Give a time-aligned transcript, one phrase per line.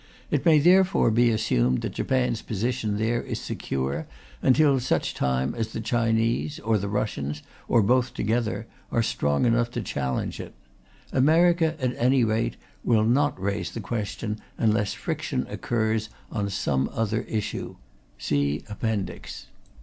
[0.31, 4.07] It may therefore be assumed that Japan's position there is secure
[4.41, 9.69] until such time as the Chinese, or the Russians, or both together, are strong enough
[9.77, 10.55] to challenge it.
[11.13, 17.21] America, at any rate, will not raise the question unless friction occurs on some other
[17.21, 17.75] issue.
[18.17, 19.45] (See Appendix.)